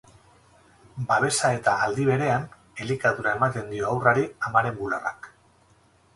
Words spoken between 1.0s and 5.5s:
Babesa eta, aldi berean, elikadura ematen dio haurrari amaren bularrak.